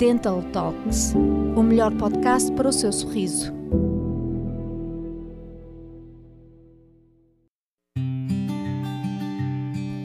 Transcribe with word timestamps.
Dental 0.00 0.42
Talks, 0.50 1.12
o 1.54 1.62
melhor 1.62 1.94
podcast 1.94 2.50
para 2.52 2.66
o 2.66 2.72
seu 2.72 2.90
sorriso. 2.90 3.52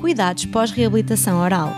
Cuidados 0.01 0.47
pós-reabilitação 0.47 1.39
oral. 1.39 1.71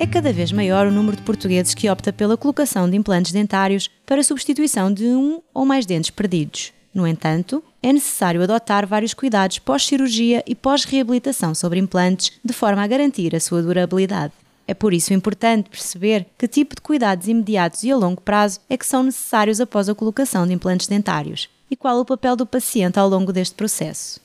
É 0.00 0.08
cada 0.08 0.32
vez 0.32 0.50
maior 0.50 0.88
o 0.88 0.90
número 0.90 1.16
de 1.16 1.22
portugueses 1.22 1.72
que 1.72 1.88
opta 1.88 2.12
pela 2.12 2.36
colocação 2.36 2.90
de 2.90 2.96
implantes 2.96 3.30
dentários 3.30 3.88
para 4.04 4.24
substituição 4.24 4.92
de 4.92 5.06
um 5.06 5.40
ou 5.54 5.64
mais 5.64 5.86
dentes 5.86 6.10
perdidos. 6.10 6.72
No 6.92 7.06
entanto, 7.06 7.62
é 7.80 7.92
necessário 7.92 8.42
adotar 8.42 8.88
vários 8.88 9.14
cuidados 9.14 9.60
pós-cirurgia 9.60 10.42
e 10.48 10.56
pós-reabilitação 10.56 11.54
sobre 11.54 11.78
implantes 11.78 12.32
de 12.44 12.52
forma 12.52 12.82
a 12.82 12.88
garantir 12.88 13.36
a 13.36 13.40
sua 13.40 13.62
durabilidade. 13.62 14.32
É 14.66 14.72
por 14.72 14.94
isso 14.94 15.12
importante 15.12 15.68
perceber 15.68 16.26
que 16.38 16.48
tipo 16.48 16.74
de 16.74 16.80
cuidados 16.80 17.28
imediatos 17.28 17.84
e 17.84 17.90
a 17.90 17.96
longo 17.96 18.20
prazo 18.20 18.60
é 18.68 18.76
que 18.76 18.86
são 18.86 19.02
necessários 19.02 19.60
após 19.60 19.88
a 19.88 19.94
colocação 19.94 20.46
de 20.46 20.54
implantes 20.54 20.86
dentários 20.86 21.50
e 21.70 21.76
qual 21.76 21.98
o 21.98 22.04
papel 22.04 22.34
do 22.34 22.46
paciente 22.46 22.98
ao 22.98 23.08
longo 23.08 23.32
deste 23.32 23.54
processo. 23.54 24.20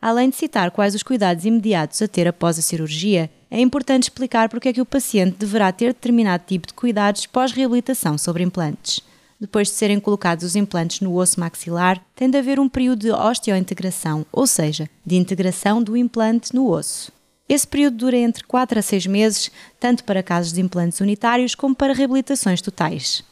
Além 0.00 0.30
de 0.30 0.36
citar 0.36 0.70
quais 0.70 0.94
os 0.94 1.02
cuidados 1.02 1.44
imediatos 1.44 2.00
a 2.00 2.08
ter 2.08 2.28
após 2.28 2.58
a 2.58 2.62
cirurgia, 2.62 3.30
é 3.50 3.60
importante 3.60 4.04
explicar 4.04 4.48
porque 4.48 4.68
é 4.68 4.72
que 4.72 4.80
o 4.80 4.86
paciente 4.86 5.36
deverá 5.38 5.72
ter 5.72 5.88
determinado 5.88 6.44
tipo 6.46 6.66
de 6.66 6.74
cuidados 6.74 7.26
pós-reabilitação 7.26 8.16
sobre 8.16 8.42
implantes. 8.42 9.00
Depois 9.38 9.68
de 9.68 9.74
serem 9.74 10.00
colocados 10.00 10.44
os 10.44 10.56
implantes 10.56 11.00
no 11.00 11.14
osso 11.14 11.38
maxilar, 11.38 12.02
tem 12.14 12.30
de 12.30 12.38
haver 12.38 12.58
um 12.58 12.68
período 12.68 13.00
de 13.00 13.10
osteointegração, 13.10 14.24
ou 14.32 14.46
seja, 14.46 14.88
de 15.04 15.16
integração 15.16 15.82
do 15.82 15.96
implante 15.96 16.54
no 16.54 16.70
osso. 16.70 17.12
Esse 17.48 17.66
período 17.66 17.96
dura 17.98 18.16
entre 18.16 18.42
4 18.44 18.78
a 18.78 18.82
6 18.82 19.06
meses, 19.06 19.50
tanto 19.78 20.02
para 20.02 20.22
casos 20.22 20.52
de 20.52 20.60
implantes 20.60 21.00
unitários 21.00 21.54
como 21.54 21.74
para 21.74 21.94
reabilitações 21.94 22.60
totais. 22.60 23.22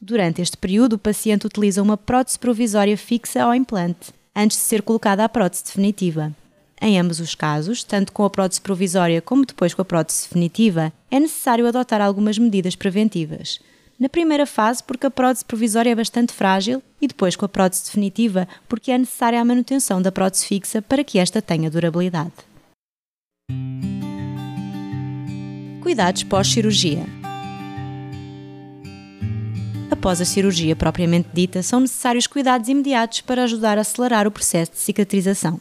Durante 0.00 0.42
este 0.42 0.56
período, 0.56 0.94
o 0.94 0.98
paciente 0.98 1.46
utiliza 1.46 1.80
uma 1.80 1.96
prótese 1.96 2.38
provisória 2.38 2.96
fixa 2.96 3.44
ao 3.44 3.54
implante, 3.54 4.12
antes 4.34 4.56
de 4.56 4.64
ser 4.64 4.82
colocada 4.82 5.24
a 5.24 5.28
prótese 5.28 5.64
definitiva. 5.64 6.34
Em 6.80 6.98
ambos 6.98 7.20
os 7.20 7.36
casos, 7.36 7.84
tanto 7.84 8.12
com 8.12 8.24
a 8.24 8.30
prótese 8.30 8.60
provisória 8.60 9.22
como 9.22 9.46
depois 9.46 9.72
com 9.72 9.82
a 9.82 9.84
prótese 9.84 10.24
definitiva, 10.24 10.92
é 11.08 11.20
necessário 11.20 11.68
adotar 11.68 12.00
algumas 12.00 12.36
medidas 12.38 12.74
preventivas. 12.74 13.60
Na 13.96 14.08
primeira 14.08 14.44
fase, 14.44 14.82
porque 14.82 15.06
a 15.06 15.10
prótese 15.10 15.44
provisória 15.44 15.90
é 15.90 15.94
bastante 15.94 16.32
frágil, 16.32 16.82
e 17.00 17.06
depois 17.06 17.36
com 17.36 17.44
a 17.44 17.48
prótese 17.48 17.84
definitiva, 17.84 18.48
porque 18.68 18.90
é 18.90 18.98
necessária 18.98 19.40
a 19.40 19.44
manutenção 19.44 20.02
da 20.02 20.10
prótese 20.10 20.46
fixa 20.46 20.82
para 20.82 21.04
que 21.04 21.20
esta 21.20 21.40
tenha 21.40 21.70
durabilidade. 21.70 22.32
Cuidados 25.92 26.22
pós-cirurgia. 26.22 27.04
Após 29.90 30.22
a 30.22 30.24
cirurgia 30.24 30.74
propriamente 30.74 31.28
dita, 31.34 31.62
são 31.62 31.80
necessários 31.80 32.26
cuidados 32.26 32.70
imediatos 32.70 33.20
para 33.20 33.44
ajudar 33.44 33.76
a 33.76 33.82
acelerar 33.82 34.26
o 34.26 34.30
processo 34.30 34.72
de 34.72 34.78
cicatrização. 34.78 35.60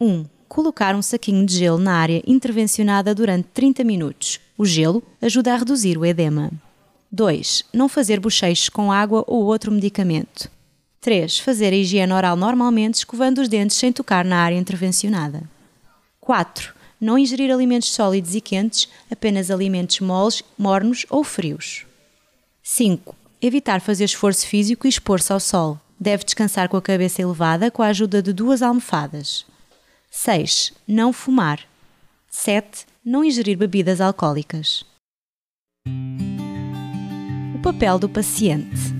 1. 0.00 0.08
Um, 0.08 0.26
colocar 0.48 0.96
um 0.96 1.02
saquinho 1.02 1.46
de 1.46 1.56
gelo 1.56 1.78
na 1.78 1.94
área 1.94 2.20
intervencionada 2.26 3.14
durante 3.14 3.46
30 3.54 3.84
minutos. 3.84 4.40
O 4.58 4.66
gelo 4.66 5.04
ajuda 5.22 5.54
a 5.54 5.58
reduzir 5.58 5.96
o 5.96 6.04
edema. 6.04 6.50
2. 7.12 7.66
Não 7.72 7.88
fazer 7.88 8.18
bochechos 8.18 8.68
com 8.68 8.90
água 8.90 9.22
ou 9.28 9.44
outro 9.44 9.70
medicamento. 9.70 10.50
3. 11.00 11.38
Fazer 11.38 11.72
a 11.72 11.76
higiene 11.76 12.12
oral 12.12 12.34
normalmente, 12.34 12.94
escovando 12.94 13.40
os 13.40 13.46
dentes 13.46 13.76
sem 13.76 13.92
tocar 13.92 14.24
na 14.24 14.38
área 14.38 14.56
intervencionada. 14.56 15.44
4 16.20 16.79
não 17.00 17.18
ingerir 17.18 17.50
alimentos 17.50 17.92
sólidos 17.92 18.34
e 18.34 18.40
quentes, 18.40 18.88
apenas 19.10 19.50
alimentos 19.50 20.00
moles, 20.00 20.42
mornos 20.58 21.06
ou 21.08 21.24
frios. 21.24 21.86
5. 22.62 23.16
Evitar 23.40 23.80
fazer 23.80 24.04
esforço 24.04 24.46
físico 24.46 24.86
e 24.86 24.90
expor-se 24.90 25.32
ao 25.32 25.40
sol. 25.40 25.80
Deve 25.98 26.24
descansar 26.24 26.68
com 26.68 26.76
a 26.76 26.82
cabeça 26.82 27.22
elevada 27.22 27.70
com 27.70 27.82
a 27.82 27.86
ajuda 27.86 28.22
de 28.22 28.32
duas 28.32 28.62
almofadas. 28.62 29.46
6. 30.10 30.72
Não 30.86 31.12
fumar. 31.12 31.60
7. 32.28 32.86
Não 33.04 33.24
ingerir 33.24 33.56
bebidas 33.56 34.00
alcoólicas. 34.00 34.84
O 37.54 37.62
papel 37.62 37.98
do 37.98 38.08
paciente. 38.08 38.99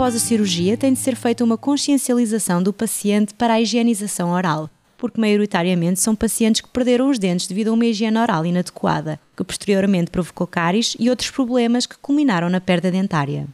Após 0.00 0.16
a 0.16 0.18
cirurgia 0.18 0.78
tem 0.78 0.94
de 0.94 0.98
ser 0.98 1.14
feita 1.14 1.44
uma 1.44 1.58
consciencialização 1.58 2.62
do 2.62 2.72
paciente 2.72 3.34
para 3.34 3.52
a 3.52 3.60
higienização 3.60 4.30
oral, 4.30 4.70
porque 4.96 5.20
maioritariamente 5.20 6.00
são 6.00 6.16
pacientes 6.16 6.62
que 6.62 6.70
perderam 6.70 7.10
os 7.10 7.18
dentes 7.18 7.46
devido 7.46 7.68
a 7.68 7.74
uma 7.74 7.84
higiene 7.84 8.16
oral 8.16 8.46
inadequada, 8.46 9.20
que 9.36 9.44
posteriormente 9.44 10.10
provocou 10.10 10.46
cáries 10.46 10.96
e 10.98 11.10
outros 11.10 11.30
problemas 11.30 11.84
que 11.84 11.98
culminaram 11.98 12.48
na 12.48 12.62
perda 12.62 12.90
dentária. 12.90 13.46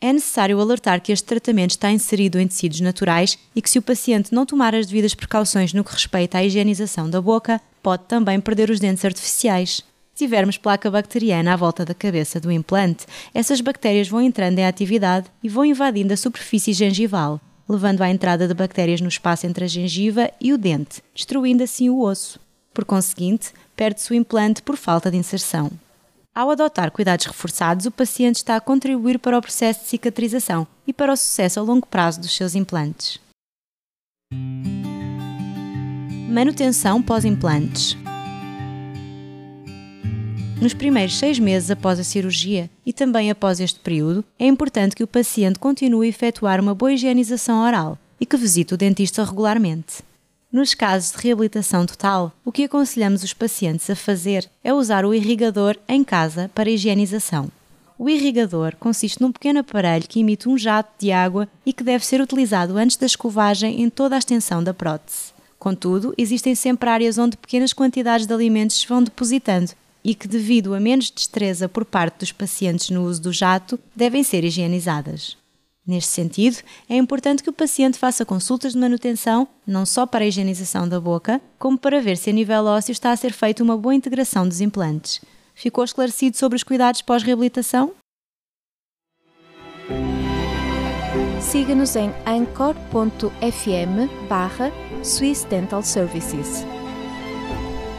É 0.00 0.10
necessário 0.10 0.58
alertar 0.58 1.02
que 1.02 1.12
este 1.12 1.26
tratamento 1.26 1.72
está 1.72 1.92
inserido 1.92 2.40
em 2.40 2.48
tecidos 2.48 2.80
naturais 2.80 3.38
e 3.54 3.60
que, 3.60 3.68
se 3.68 3.78
o 3.78 3.82
paciente 3.82 4.34
não 4.34 4.46
tomar 4.46 4.74
as 4.74 4.86
devidas 4.86 5.14
precauções 5.14 5.74
no 5.74 5.84
que 5.84 5.92
respeita 5.92 6.38
à 6.38 6.42
higienização 6.42 7.10
da 7.10 7.20
boca, 7.20 7.60
pode 7.82 8.04
também 8.04 8.40
perder 8.40 8.70
os 8.70 8.80
dentes 8.80 9.04
artificiais 9.04 9.84
tivermos 10.20 10.58
placa 10.58 10.90
bacteriana 10.90 11.54
à 11.54 11.56
volta 11.56 11.82
da 11.82 11.94
cabeça 11.94 12.38
do 12.38 12.52
implante, 12.52 13.06
essas 13.32 13.62
bactérias 13.62 14.06
vão 14.06 14.20
entrando 14.20 14.58
em 14.58 14.66
atividade 14.66 15.28
e 15.42 15.48
vão 15.48 15.64
invadindo 15.64 16.12
a 16.12 16.16
superfície 16.16 16.74
gengival, 16.74 17.40
levando 17.66 18.02
à 18.02 18.10
entrada 18.10 18.46
de 18.46 18.52
bactérias 18.52 19.00
no 19.00 19.08
espaço 19.08 19.46
entre 19.46 19.64
a 19.64 19.68
gengiva 19.68 20.30
e 20.38 20.52
o 20.52 20.58
dente, 20.58 21.02
destruindo 21.14 21.62
assim 21.62 21.88
o 21.88 22.02
osso. 22.02 22.38
Por 22.74 22.84
conseguinte, 22.84 23.52
perde-se 23.74 24.12
o 24.12 24.14
implante 24.14 24.60
por 24.60 24.76
falta 24.76 25.10
de 25.10 25.16
inserção. 25.16 25.70
Ao 26.34 26.50
adotar 26.50 26.90
cuidados 26.90 27.24
reforçados, 27.24 27.86
o 27.86 27.90
paciente 27.90 28.36
está 28.36 28.56
a 28.56 28.60
contribuir 28.60 29.18
para 29.18 29.38
o 29.38 29.40
processo 29.40 29.80
de 29.80 29.86
cicatrização 29.86 30.66
e 30.86 30.92
para 30.92 31.14
o 31.14 31.16
sucesso 31.16 31.58
a 31.58 31.62
longo 31.62 31.86
prazo 31.86 32.20
dos 32.20 32.36
seus 32.36 32.54
implantes. 32.54 33.18
Manutenção 36.28 37.02
pós-implantes. 37.02 37.96
Nos 40.60 40.74
primeiros 40.74 41.16
seis 41.16 41.38
meses 41.38 41.70
após 41.70 41.98
a 41.98 42.04
cirurgia 42.04 42.68
e 42.84 42.92
também 42.92 43.30
após 43.30 43.60
este 43.60 43.80
período, 43.80 44.22
é 44.38 44.46
importante 44.46 44.94
que 44.94 45.02
o 45.02 45.06
paciente 45.06 45.58
continue 45.58 46.06
a 46.06 46.10
efetuar 46.10 46.60
uma 46.60 46.74
boa 46.74 46.92
higienização 46.92 47.62
oral 47.62 47.96
e 48.20 48.26
que 48.26 48.36
visite 48.36 48.74
o 48.74 48.76
dentista 48.76 49.24
regularmente. 49.24 50.02
Nos 50.52 50.74
casos 50.74 51.12
de 51.12 51.18
reabilitação 51.22 51.86
total, 51.86 52.30
o 52.44 52.52
que 52.52 52.64
aconselhamos 52.64 53.22
os 53.22 53.32
pacientes 53.32 53.88
a 53.88 53.96
fazer 53.96 54.50
é 54.62 54.74
usar 54.74 55.06
o 55.06 55.14
irrigador 55.14 55.78
em 55.88 56.04
casa 56.04 56.50
para 56.54 56.68
higienização. 56.68 57.50
O 57.98 58.10
irrigador 58.10 58.76
consiste 58.78 59.22
num 59.22 59.32
pequeno 59.32 59.60
aparelho 59.60 60.06
que 60.06 60.20
emite 60.20 60.46
um 60.46 60.58
jato 60.58 60.90
de 60.98 61.10
água 61.10 61.48
e 61.64 61.72
que 61.72 61.82
deve 61.82 62.04
ser 62.04 62.20
utilizado 62.20 62.76
antes 62.76 62.98
da 62.98 63.06
escovagem 63.06 63.80
em 63.80 63.88
toda 63.88 64.14
a 64.14 64.18
extensão 64.18 64.62
da 64.62 64.74
prótese. 64.74 65.32
Contudo, 65.58 66.12
existem 66.18 66.54
sempre 66.54 66.90
áreas 66.90 67.16
onde 67.16 67.38
pequenas 67.38 67.72
quantidades 67.72 68.26
de 68.26 68.34
alimentos 68.34 68.78
se 68.78 68.86
vão 68.86 69.02
depositando 69.02 69.72
e 70.04 70.14
que, 70.14 70.28
devido 70.28 70.74
a 70.74 70.80
menos 70.80 71.10
destreza 71.10 71.68
por 71.68 71.84
parte 71.84 72.20
dos 72.20 72.32
pacientes 72.32 72.90
no 72.90 73.04
uso 73.04 73.22
do 73.22 73.32
jato, 73.32 73.78
devem 73.94 74.22
ser 74.22 74.44
higienizadas. 74.44 75.36
Neste 75.86 76.10
sentido, 76.10 76.58
é 76.88 76.96
importante 76.96 77.42
que 77.42 77.50
o 77.50 77.52
paciente 77.52 77.98
faça 77.98 78.24
consultas 78.24 78.74
de 78.74 78.78
manutenção, 78.78 79.48
não 79.66 79.84
só 79.84 80.06
para 80.06 80.24
a 80.24 80.28
higienização 80.28 80.88
da 80.88 81.00
boca, 81.00 81.40
como 81.58 81.76
para 81.76 82.00
ver 82.00 82.16
se 82.16 82.30
a 82.30 82.32
nível 82.32 82.64
ósseo 82.64 82.92
está 82.92 83.10
a 83.10 83.16
ser 83.16 83.32
feita 83.32 83.62
uma 83.62 83.76
boa 83.76 83.94
integração 83.94 84.46
dos 84.46 84.60
implantes. 84.60 85.20
Ficou 85.54 85.82
esclarecido 85.82 86.36
sobre 86.36 86.56
os 86.56 86.62
cuidados 86.62 87.02
pós-reabilitação? 87.02 87.92
Siga-nos 91.40 91.96
em 91.96 92.12
anchor.fm 92.26 94.28
barra 94.28 94.70
Swiss 95.02 95.44
Dental 95.44 95.82
Services. 95.82 96.64